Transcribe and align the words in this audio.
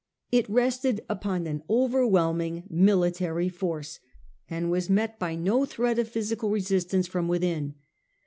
It 0.31 0.49
rested 0.49 1.01
upon 1.07 1.45
an 1.45 1.61
overwhelming 1.69 2.63
military 2.71 3.49
force, 3.49 3.99
and 4.49 4.71
was 4.71 4.89
met 4.89 5.19
by 5.19 5.35
no 5.35 5.63
threat 5.63 5.99
of 5.99 6.07
physical 6.07 6.49
resistance 6.49 7.05
from 7.05 7.27
within. 7.27 7.75